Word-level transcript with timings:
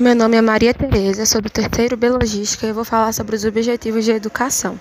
Meu 0.00 0.16
nome 0.16 0.38
é 0.38 0.40
Maria 0.40 0.72
Tereza, 0.72 1.26
sou 1.26 1.42
do 1.42 1.50
terceiro 1.50 1.98
Biologística 1.98 2.64
e 2.64 2.70
eu 2.70 2.74
vou 2.74 2.82
falar 2.84 3.12
sobre 3.12 3.36
os 3.36 3.44
objetivos 3.44 4.06
de 4.06 4.10
educação. 4.10 4.80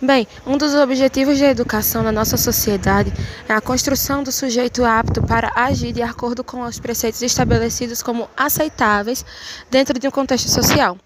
Bem, 0.00 0.28
um 0.46 0.58
dos 0.58 0.74
objetivos 0.74 1.38
de 1.38 1.44
educação 1.44 2.02
na 2.02 2.12
nossa 2.12 2.36
sociedade 2.36 3.10
é 3.48 3.54
a 3.54 3.62
construção 3.62 4.22
do 4.22 4.30
sujeito 4.30 4.84
apto 4.84 5.22
para 5.22 5.50
agir 5.54 5.92
de 5.92 6.02
acordo 6.02 6.44
com 6.44 6.60
os 6.60 6.78
preceitos 6.78 7.22
estabelecidos 7.22 8.02
como 8.02 8.28
aceitáveis 8.36 9.24
dentro 9.70 9.98
de 9.98 10.06
um 10.06 10.10
contexto 10.10 10.50
social. 10.50 10.98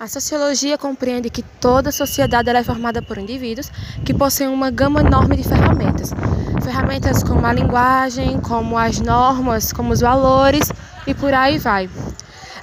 A 0.00 0.08
sociologia 0.08 0.78
compreende 0.78 1.28
que 1.28 1.42
toda 1.60 1.92
sociedade 1.92 2.48
é 2.48 2.64
formada 2.64 3.02
por 3.02 3.18
indivíduos 3.18 3.70
que 4.06 4.14
possuem 4.14 4.48
uma 4.48 4.70
gama 4.70 5.00
enorme 5.00 5.36
de 5.36 5.44
ferramentas. 5.44 6.12
Ferramentas 6.64 7.22
como 7.22 7.44
a 7.44 7.52
linguagem, 7.52 8.40
como 8.40 8.78
as 8.78 8.98
normas, 9.00 9.70
como 9.70 9.92
os 9.92 10.00
valores 10.00 10.72
e 11.06 11.12
por 11.12 11.34
aí 11.34 11.58
vai. 11.58 11.90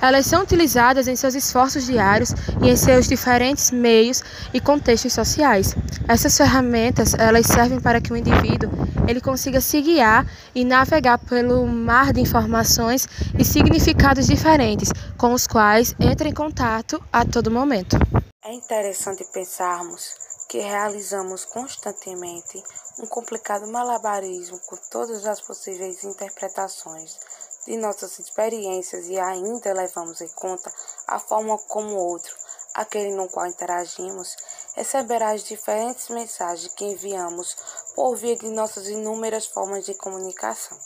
Elas 0.04 0.25
são 0.25 0.43
utilizadas 0.43 1.07
em 1.07 1.15
seus 1.15 1.33
esforços 1.33 1.85
diários 1.85 2.31
e 2.61 2.70
em 2.70 2.75
seus 2.75 3.07
diferentes 3.07 3.71
meios 3.71 4.21
e 4.53 4.59
contextos 4.59 5.13
sociais. 5.13 5.73
Essas 6.09 6.35
ferramentas, 6.35 7.13
elas 7.13 7.48
servem 7.48 7.80
para 7.80 8.02
que 8.02 8.11
o 8.11 8.17
indivíduo 8.17 8.70
ele 9.08 9.21
consiga 9.21 9.61
se 9.61 9.81
guiar 9.81 10.27
e 10.53 10.66
navegar 10.66 11.17
pelo 11.20 11.66
mar 11.66 12.11
de 12.11 12.20
informações 12.20 13.08
e 13.39 13.45
significados 13.45 14.27
diferentes 14.27 14.91
com 15.17 15.31
os 15.31 15.47
quais 15.47 15.95
entra 15.97 16.27
em 16.27 16.33
contato 16.33 17.02
a 17.09 17.23
todo 17.23 17.49
momento. 17.49 17.95
É 18.44 18.52
interessante 18.52 19.23
pensarmos 19.31 20.16
que 20.49 20.59
realizamos 20.59 21.45
constantemente 21.45 22.61
um 22.99 23.08
complicado 23.08 23.72
malabarismo 23.72 24.59
com 24.67 24.75
todas 24.91 25.25
as 25.25 25.39
possíveis 25.39 26.03
interpretações 26.03 27.17
de 27.66 27.77
nossas 27.77 28.20
experiências 28.20 29.08
e 29.08 29.20
ainda 29.20 29.73
levamos 29.73 30.22
em 30.22 30.27
conta 30.30 30.72
a 31.08 31.20
forma 31.20 31.58
como 31.58 31.95
o 31.95 32.08
outro, 32.08 32.36
aquele 32.73 33.13
no 33.13 33.30
qual 33.30 33.48
interagimos, 33.48 34.36
receberá 34.75 35.31
as 35.31 35.44
diferentes 35.44 36.09
mensagens 36.09 36.73
que 36.73 36.86
enviamos 36.86 37.56
por 37.95 38.16
via 38.16 38.36
de 38.36 38.50
nossas 38.50 38.88
inúmeras 38.88 39.45
formas 39.45 39.86
de 39.86 39.94
comunicação. 39.94 40.78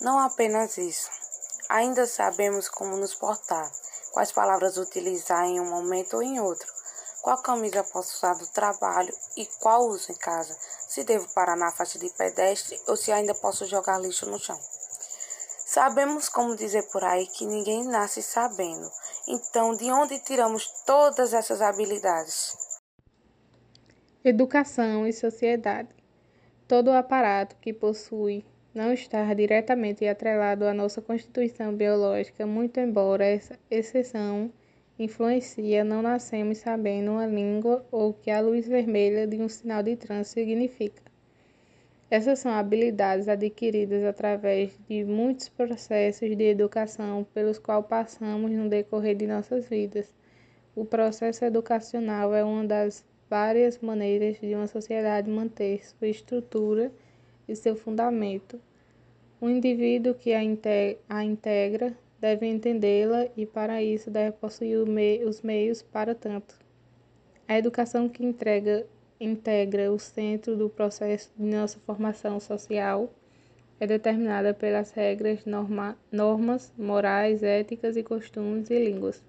Não 0.00 0.18
apenas 0.18 0.78
isso, 0.78 1.10
ainda 1.68 2.06
sabemos 2.06 2.68
como 2.68 2.96
nos 2.96 3.14
portar, 3.14 3.70
quais 4.12 4.32
palavras 4.32 4.76
utilizar 4.76 5.44
em 5.44 5.60
um 5.60 5.68
momento 5.68 6.14
ou 6.14 6.22
em 6.22 6.40
outro, 6.40 6.72
qual 7.22 7.38
camisa 7.38 7.84
posso 7.84 8.16
usar 8.16 8.34
do 8.34 8.46
trabalho 8.48 9.14
e 9.36 9.46
qual 9.60 9.86
uso 9.86 10.10
em 10.10 10.16
casa, 10.16 10.56
se 10.88 11.04
devo 11.04 11.28
parar 11.32 11.56
na 11.56 11.70
faixa 11.70 11.98
de 11.98 12.10
pedestre 12.10 12.80
ou 12.86 12.96
se 12.96 13.12
ainda 13.12 13.34
posso 13.34 13.64
jogar 13.66 14.00
lixo 14.00 14.28
no 14.28 14.38
chão. 14.38 14.58
Sabemos 15.72 16.28
como 16.28 16.54
dizer 16.54 16.82
por 16.92 17.02
aí 17.02 17.26
que 17.26 17.46
ninguém 17.46 17.82
nasce 17.86 18.20
sabendo. 18.22 18.90
Então, 19.26 19.74
de 19.74 19.90
onde 19.90 20.22
tiramos 20.22 20.66
todas 20.84 21.32
essas 21.32 21.62
habilidades? 21.62 22.54
Educação 24.22 25.06
e 25.06 25.14
sociedade. 25.14 25.88
Todo 26.68 26.88
o 26.88 26.94
aparato 26.94 27.56
que 27.56 27.72
possui 27.72 28.44
não 28.74 28.92
está 28.92 29.32
diretamente 29.32 30.06
atrelado 30.06 30.66
à 30.66 30.74
nossa 30.74 31.00
constituição 31.00 31.74
biológica, 31.74 32.44
muito 32.44 32.78
embora 32.78 33.24
essa 33.24 33.58
exceção 33.70 34.52
influencia, 34.98 35.82
não 35.82 36.02
nascemos 36.02 36.58
sabendo 36.58 37.12
uma 37.12 37.24
língua 37.24 37.82
ou 37.90 38.12
que 38.12 38.30
a 38.30 38.42
luz 38.42 38.68
vermelha 38.68 39.26
de 39.26 39.38
um 39.38 39.48
sinal 39.48 39.82
de 39.82 39.96
trânsito 39.96 40.34
significa. 40.34 41.11
Essas 42.12 42.40
são 42.40 42.52
habilidades 42.52 43.26
adquiridas 43.26 44.04
através 44.04 44.78
de 44.86 45.02
muitos 45.02 45.48
processos 45.48 46.36
de 46.36 46.44
educação 46.44 47.26
pelos 47.32 47.58
quais 47.58 47.86
passamos 47.86 48.50
no 48.50 48.68
decorrer 48.68 49.16
de 49.16 49.26
nossas 49.26 49.66
vidas. 49.66 50.12
O 50.76 50.84
processo 50.84 51.42
educacional 51.42 52.34
é 52.34 52.44
uma 52.44 52.64
das 52.64 53.02
várias 53.30 53.78
maneiras 53.78 54.38
de 54.38 54.54
uma 54.54 54.66
sociedade 54.66 55.30
manter 55.30 55.86
sua 55.86 56.06
estrutura 56.06 56.92
e 57.48 57.56
seu 57.56 57.74
fundamento. 57.74 58.60
O 59.40 59.48
indivíduo 59.48 60.12
que 60.12 60.34
a 60.34 61.24
integra 61.24 61.96
deve 62.20 62.46
entendê-la 62.46 63.26
e, 63.34 63.46
para 63.46 63.82
isso, 63.82 64.10
deve 64.10 64.32
possuir 64.32 64.76
os 65.26 65.40
meios 65.40 65.80
para 65.80 66.14
tanto. 66.14 66.58
A 67.48 67.56
educação 67.56 68.06
que 68.06 68.22
entrega 68.22 68.86
integra 69.22 69.92
o 69.92 69.98
centro 69.98 70.56
do 70.56 70.68
processo 70.68 71.30
de 71.36 71.44
nossa 71.44 71.78
formação 71.86 72.40
social 72.40 73.12
é 73.78 73.86
determinada 73.86 74.52
pelas 74.52 74.90
regras, 74.90 75.44
norma, 75.44 75.96
normas 76.10 76.72
morais, 76.76 77.42
éticas 77.42 77.96
e 77.96 78.02
costumes 78.02 78.68
e 78.70 78.78
línguas, 78.78 79.22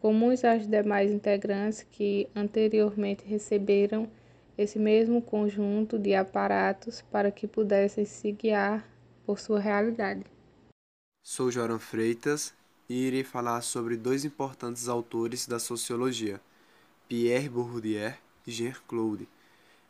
comuns 0.00 0.44
às 0.44 0.66
demais 0.66 1.10
integrantes 1.10 1.86
que 1.90 2.28
anteriormente 2.34 3.24
receberam 3.24 4.08
esse 4.56 4.78
mesmo 4.78 5.22
conjunto 5.22 5.98
de 5.98 6.14
aparatos 6.14 7.02
para 7.10 7.30
que 7.30 7.46
pudessem 7.46 8.04
se 8.04 8.32
guiar 8.32 8.86
por 9.24 9.38
sua 9.38 9.60
realidade. 9.60 10.24
Sou 11.22 11.50
Joran 11.50 11.78
Freitas 11.78 12.54
e 12.88 13.06
irei 13.06 13.22
falar 13.22 13.60
sobre 13.62 13.96
dois 13.96 14.24
importantes 14.24 14.88
autores 14.88 15.46
da 15.46 15.58
sociologia, 15.58 16.40
Pierre 17.08 17.48
Bourdieu 17.48 18.12
Jean-Claude, 18.46 19.28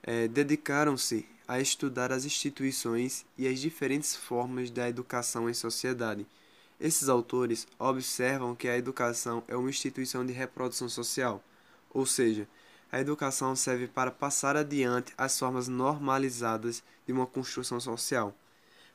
é, 0.03 0.28
dedicaram-se 0.28 1.27
a 1.47 1.61
estudar 1.61 2.12
as 2.12 2.25
instituições 2.25 3.27
e 3.37 3.47
as 3.47 3.59
diferentes 3.59 4.15
formas 4.15 4.71
da 4.71 4.88
educação 4.88 5.50
em 5.50 5.55
sociedade. 5.55 6.27
Esses 6.81 7.09
autores 7.09 7.66
observam 7.78 8.55
que 8.55 8.69
a 8.69 8.78
educação 8.78 9.43
é 9.49 9.56
uma 9.56 9.69
instituição 9.69 10.25
de 10.25 10.33
reprodução 10.33 10.88
social, 10.88 11.43
ou 11.93 12.06
seja, 12.06 12.47
a 12.93 13.00
educação 13.00 13.55
serve 13.55 13.87
para 13.87 14.11
passar 14.11 14.56
adiante 14.56 15.12
as 15.17 15.38
formas 15.38 15.69
normalizadas 15.69 16.82
de 17.06 17.12
uma 17.12 17.27
construção 17.27 17.78
social. 17.78 18.34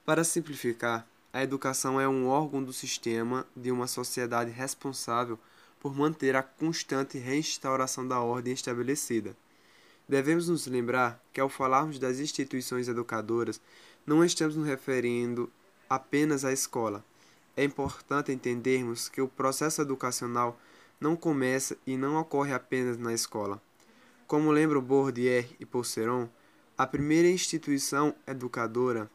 Para 0.05 0.23
simplificar, 0.23 1.07
a 1.31 1.43
educação 1.43 1.99
é 1.99 2.07
um 2.07 2.27
órgão 2.27 2.63
do 2.63 2.71
sistema 2.71 3.45
de 3.55 3.71
uma 3.71 3.87
sociedade 3.87 4.51
responsável 4.51 5.37
por 5.79 5.93
manter 5.93 6.35
a 6.35 6.41
constante 6.41 7.17
reinstauração 7.17 8.07
da 8.07 8.19
ordem 8.19 8.53
estabelecida. 8.53 9.35
Devemos 10.07 10.47
nos 10.47 10.67
lembrar 10.67 11.19
que, 11.33 11.41
ao 11.41 11.49
falarmos 11.49 11.97
das 11.97 12.19
instituições 12.19 12.87
educadoras, 12.87 13.59
não 14.05 14.23
estamos 14.23 14.55
nos 14.55 14.67
referindo 14.67 15.51
apenas 15.89 16.45
à 16.45 16.53
escola. 16.53 17.03
É 17.57 17.63
importante 17.63 18.31
entendermos 18.31 19.09
que 19.09 19.21
o 19.21 19.27
processo 19.27 19.81
educacional 19.81 20.59
não 20.99 21.15
começa 21.15 21.77
e 21.87 21.97
não 21.97 22.17
ocorre 22.17 22.53
apenas 22.53 22.97
na 22.97 23.13
escola. 23.13 23.61
Como 24.27 24.51
lembram 24.51 24.81
Bourdieu 24.81 25.45
e 25.59 25.65
Pousseron, 25.65 26.29
a 26.77 26.85
primeira 26.85 27.27
instituição 27.27 28.13
educadora 28.27 29.09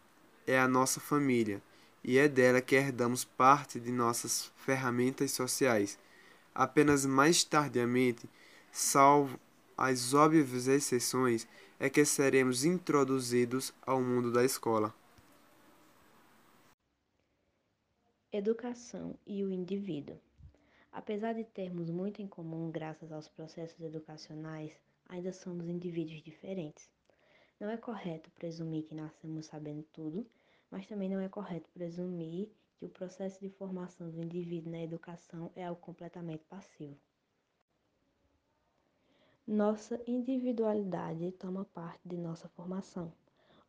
é 0.46 0.58
a 0.58 0.66
nossa 0.66 0.98
família, 0.98 1.62
e 2.02 2.18
é 2.18 2.28
dela 2.28 2.60
que 2.60 2.74
herdamos 2.74 3.24
parte 3.24 3.78
de 3.78 3.92
nossas 3.92 4.50
ferramentas 4.56 5.32
sociais. 5.32 5.98
Apenas 6.54 7.04
mais 7.04 7.44
tardiamente, 7.44 8.28
salvo 8.72 9.38
as 9.80 10.12
óbvias 10.12 10.68
exceções 10.68 11.48
é 11.78 11.88
que 11.88 12.04
seremos 12.04 12.66
introduzidos 12.66 13.72
ao 13.80 14.02
mundo 14.02 14.30
da 14.30 14.44
escola. 14.44 14.94
Educação 18.30 19.18
e 19.26 19.42
o 19.42 19.50
indivíduo. 19.50 20.20
Apesar 20.92 21.32
de 21.32 21.44
termos 21.44 21.88
muito 21.88 22.20
em 22.20 22.28
comum 22.28 22.70
graças 22.70 23.10
aos 23.10 23.26
processos 23.26 23.80
educacionais, 23.80 24.70
ainda 25.08 25.32
somos 25.32 25.66
indivíduos 25.66 26.22
diferentes. 26.22 26.90
Não 27.58 27.70
é 27.70 27.78
correto 27.78 28.30
presumir 28.32 28.84
que 28.84 28.94
nascemos 28.94 29.46
sabendo 29.46 29.82
tudo, 29.94 30.26
mas 30.70 30.86
também 30.86 31.08
não 31.08 31.20
é 31.20 31.28
correto 31.30 31.70
presumir 31.72 32.50
que 32.76 32.84
o 32.84 32.90
processo 32.90 33.40
de 33.40 33.48
formação 33.48 34.10
do 34.10 34.22
indivíduo 34.22 34.72
na 34.72 34.82
educação 34.82 35.50
é 35.56 35.64
algo 35.64 35.80
completamente 35.80 36.44
passivo. 36.44 37.00
Nossa 39.52 40.00
individualidade 40.06 41.32
toma 41.32 41.64
parte 41.74 42.08
de 42.08 42.16
nossa 42.16 42.48
formação, 42.50 43.12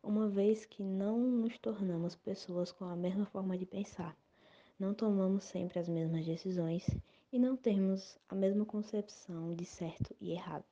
uma 0.00 0.28
vez 0.28 0.64
que 0.64 0.80
não 0.80 1.18
nos 1.18 1.58
tornamos 1.58 2.14
pessoas 2.14 2.70
com 2.70 2.84
a 2.84 2.94
mesma 2.94 3.26
forma 3.26 3.58
de 3.58 3.66
pensar, 3.66 4.16
não 4.78 4.94
tomamos 4.94 5.42
sempre 5.42 5.80
as 5.80 5.88
mesmas 5.88 6.24
decisões 6.24 6.88
e 7.32 7.38
não 7.40 7.56
temos 7.56 8.16
a 8.28 8.34
mesma 8.36 8.64
concepção 8.64 9.56
de 9.56 9.64
certo 9.64 10.14
e 10.20 10.30
errado. 10.30 10.62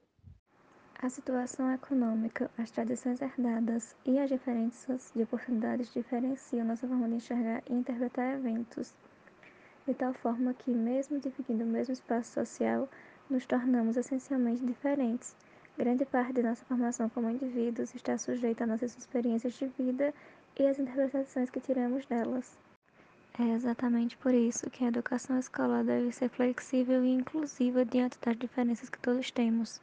A 1.03 1.11
situação 1.11 1.73
econômica, 1.73 2.49
as 2.57 2.71
tradições 2.71 3.21
herdadas 3.21 3.97
e 4.07 4.17
as 4.17 4.31
diferenças 4.31 5.11
de 5.13 5.25
oportunidades 5.25 5.93
diferenciam 5.93 6.65
nossa 6.65 6.87
forma 6.87 7.09
de 7.09 7.17
enxergar 7.17 7.65
e 7.69 7.73
interpretar 7.73 8.35
eventos, 8.35 8.95
de 9.89 9.93
tal 9.93 10.15
forma 10.15 10.55
que, 10.55 10.71
mesmo 10.71 11.19
dividindo 11.19 11.65
o 11.65 11.67
mesmo 11.67 11.95
espaço 11.95 12.35
social, 12.35 12.89
nos 13.31 13.47
tornamos 13.47 13.97
essencialmente 13.97 14.65
diferentes. 14.65 15.35
Grande 15.79 16.05
parte 16.05 16.35
de 16.35 16.43
nossa 16.43 16.65
formação 16.67 17.09
como 17.09 17.31
indivíduos 17.31 17.95
está 17.95 18.19
sujeita 18.19 18.65
a 18.65 18.67
nossas 18.67 18.99
experiências 18.99 19.55
de 19.55 19.67
vida 19.79 20.13
e 20.59 20.67
às 20.67 20.79
interpretações 20.79 21.49
que 21.49 21.61
tiramos 21.61 22.05
delas. 22.05 22.59
É 23.39 23.55
exatamente 23.55 24.19
por 24.19 24.35
isso 24.35 24.69
que 24.69 24.85
a 24.85 24.89
educação 24.89 25.39
escolar 25.39 25.83
deve 25.83 26.13
ser 26.13 26.29
flexível 26.29 27.03
e 27.03 27.09
inclusiva 27.09 27.87
diante 27.87 28.19
das 28.21 28.37
diferenças 28.37 28.91
que 28.91 28.99
todos 28.99 29.31
temos. 29.31 29.81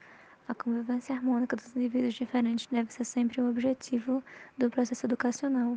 A 0.48 0.54
convivência 0.54 1.16
harmônica 1.16 1.56
dos 1.56 1.76
indivíduos 1.76 2.14
diferentes 2.14 2.68
deve 2.68 2.94
ser 2.94 3.06
sempre 3.06 3.42
o 3.42 3.50
objetivo 3.50 4.24
do 4.56 4.70
processo 4.70 5.08
educacional. 5.08 5.76